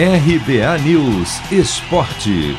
RBA 0.00 0.78
News 0.86 1.40
Esporte. 1.50 2.56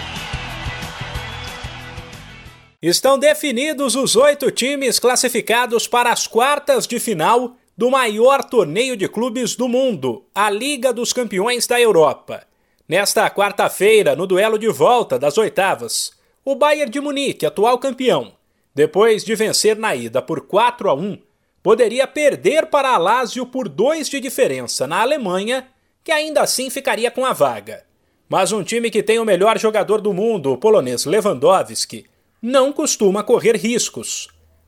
Estão 2.82 3.18
definidos 3.18 3.96
os 3.96 4.18
oito 4.18 4.52
times 4.52 5.00
classificados 5.00 5.88
para 5.88 6.12
as 6.12 6.28
quartas 6.28 6.86
de 6.86 7.00
final 7.00 7.56
do 7.78 7.90
maior 7.90 8.44
torneio 8.44 8.98
de 8.98 9.08
clubes 9.08 9.56
do 9.56 9.70
mundo, 9.70 10.26
a 10.36 10.50
Liga 10.50 10.92
dos 10.92 11.14
Campeões 11.14 11.66
da 11.66 11.80
Europa. 11.80 12.46
Nesta 12.86 13.30
quarta-feira, 13.30 14.18
no 14.18 14.28
duelo 14.28 14.60
de 14.60 14.68
volta 14.68 15.18
das 15.18 15.38
oitavas, 15.38 16.12
o 16.44 16.56
Bayern 16.56 16.92
de 16.92 17.00
Munique, 17.00 17.46
atual 17.46 17.80
campeão, 17.80 18.34
depois 18.76 19.24
de 19.24 19.34
vencer 19.34 19.78
na 19.78 19.96
ida 19.96 20.22
por 20.22 20.42
4 20.42 20.90
a 20.90 20.94
1, 20.94 21.18
poderia 21.64 22.06
perder 22.06 22.66
para 22.66 22.90
a 22.90 22.98
Lazio 22.98 23.46
por 23.46 23.70
2 23.70 24.10
de 24.10 24.20
diferença 24.20 24.86
na 24.86 25.00
Alemanha 25.00 25.66
que 26.04 26.12
ainda 26.12 26.42
assim 26.42 26.70
ficaria 26.70 27.12
com 27.12 27.26
a 27.26 27.34
vaga. 27.34 27.84
Mas 28.28 28.52
um 28.52 28.64
time 28.64 28.92
que 28.92 29.02
tem 29.02 29.20
o 29.20 29.26
melhor 29.26 29.58
jogador 29.58 30.02
do 30.02 30.14
mundo, 30.14 30.52
o 30.52 30.58
polonês 30.58 31.06
Lewandowski, 31.06 32.06
não 32.42 32.72
costuma 32.72 33.24
correr 33.24 33.56
riscos. 33.56 34.28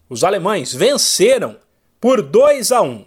Os 0.09 0.23
alemães 0.23 0.73
venceram 0.73 1.57
por 1.99 2.21
2 2.21 2.71
a 2.71 2.81
1. 2.81 3.05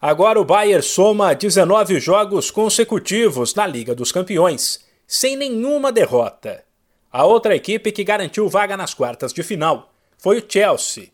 Agora 0.00 0.40
o 0.40 0.44
Bayern 0.44 0.82
soma 0.82 1.34
19 1.34 2.00
jogos 2.00 2.50
consecutivos 2.50 3.54
na 3.54 3.66
Liga 3.66 3.94
dos 3.94 4.10
Campeões, 4.10 4.80
sem 5.06 5.36
nenhuma 5.36 5.92
derrota. 5.92 6.64
A 7.12 7.26
outra 7.26 7.54
equipe 7.54 7.92
que 7.92 8.02
garantiu 8.02 8.48
vaga 8.48 8.76
nas 8.76 8.94
quartas 8.94 9.32
de 9.32 9.42
final 9.42 9.92
foi 10.16 10.38
o 10.38 10.44
Chelsea. 10.48 11.08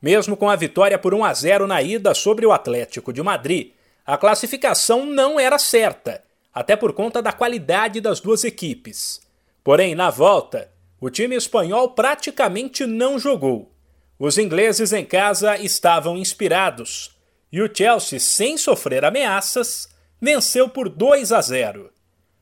Mesmo 0.00 0.36
com 0.36 0.50
a 0.50 0.56
vitória 0.56 0.98
por 0.98 1.14
1 1.14 1.24
a 1.24 1.32
0 1.32 1.66
na 1.68 1.80
ida 1.80 2.12
sobre 2.14 2.44
o 2.44 2.50
Atlético 2.50 3.12
de 3.12 3.22
Madrid, 3.22 3.70
a 4.04 4.16
classificação 4.16 5.06
não 5.06 5.38
era 5.38 5.58
certa, 5.58 6.22
até 6.52 6.76
por 6.76 6.92
conta 6.92 7.22
da 7.22 7.32
qualidade 7.32 8.00
das 8.00 8.20
duas 8.20 8.44
equipes. 8.44 9.20
Porém, 9.62 9.94
na 9.94 10.10
volta, 10.10 10.70
o 11.00 11.08
time 11.08 11.36
espanhol 11.36 11.90
praticamente 11.90 12.84
não 12.86 13.18
jogou. 13.18 13.72
Os 14.18 14.38
ingleses 14.38 14.92
em 14.92 15.04
casa 15.04 15.56
estavam 15.56 16.16
inspirados 16.16 17.16
e 17.50 17.60
o 17.60 17.70
Chelsea, 17.72 18.18
sem 18.18 18.56
sofrer 18.56 19.04
ameaças, 19.04 19.88
venceu 20.20 20.68
por 20.68 20.88
2 20.88 21.32
a 21.32 21.40
0. 21.40 21.92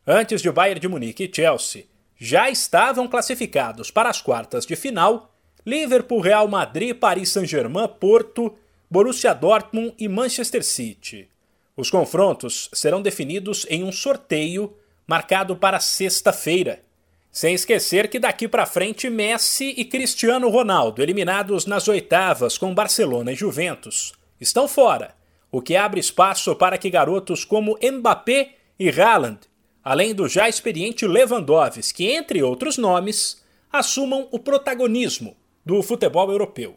Antes 0.07 0.41
de 0.41 0.49
o 0.49 0.53
Bayern 0.53 0.81
de 0.81 0.89
Munique 0.89 1.25
e 1.25 1.35
Chelsea 1.35 1.85
já 2.17 2.51
estavam 2.51 3.09
classificados 3.09 3.91
para 3.91 4.09
as 4.09 4.21
quartas 4.21 4.67
de 4.67 4.77
final 4.77 5.35
Liverpool, 5.65 6.21
Real 6.21 6.49
Madrid, 6.49 6.97
Paris 6.97 7.31
Saint-Germain, 7.31 7.89
Porto, 7.99 8.57
Borussia 8.91 9.35
Dortmund 9.35 9.95
e 9.99 10.09
Manchester 10.09 10.65
City. 10.65 11.29
Os 11.81 11.89
confrontos 11.91 12.69
serão 12.75 13.01
definidos 13.01 13.67
em 13.71 13.83
um 13.83 13.91
sorteio 13.91 14.77
marcado 15.07 15.57
para 15.57 15.81
sexta-feira. 15.81 16.83
Sem 17.33 17.55
esquecer 17.55 18.09
que 18.09 18.19
daqui 18.19 18.47
para 18.47 18.67
frente 18.67 19.09
Messi 19.09 19.73
e 19.79 19.87
Cristiano 19.87 20.51
Ronaldo, 20.51 21.03
eliminados 21.03 21.65
nas 21.65 21.89
oitavas 21.89 22.59
com 22.59 22.75
Barcelona 22.75 23.33
e 23.33 23.35
Juventus, 23.35 24.13
estão 24.39 24.69
fora, 24.69 25.15
o 25.51 25.63
que 25.63 25.75
abre 25.75 26.01
espaço 26.01 26.55
para 26.55 26.77
que 26.77 26.91
garotos 26.91 27.47
como 27.47 27.79
Mbappé 27.83 28.57
e 28.79 28.91
Haaland, 28.91 29.39
além 29.83 30.15
do 30.15 30.29
já 30.29 30.51
experiente 30.51 31.07
Lewandowski, 31.07 32.09
entre 32.09 32.43
outros 32.43 32.77
nomes, 32.77 33.43
assumam 33.73 34.29
o 34.31 34.39
protagonismo 34.39 35.35
do 35.65 35.83
futebol 35.83 36.31
europeu. 36.31 36.77